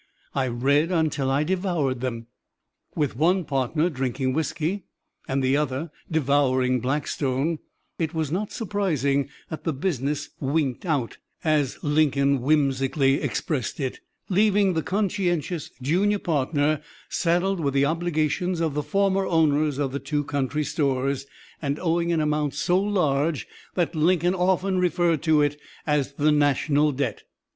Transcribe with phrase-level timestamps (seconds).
[0.33, 2.25] I read until I devoured them."
[2.95, 4.85] With one partner drinking whisky
[5.27, 7.59] and the other devouring "Blackstone,"
[7.99, 14.73] it was not surprising that the business "winked out," as Lincoln whimsically expressed it, leaving
[14.73, 20.63] the conscientious junior partner saddled with the obligations of the former owners of two country
[20.63, 21.27] stores,
[21.61, 26.91] and owing an amount so large that Lincoln often referred to it as "the national
[26.91, 27.21] debt."